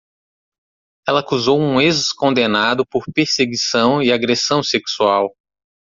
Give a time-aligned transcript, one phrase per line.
[1.07, 5.29] Ela acusou um ex-condenado por perseguição e agressão sexual.